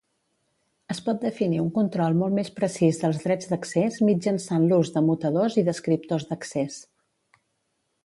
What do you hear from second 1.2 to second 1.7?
definir un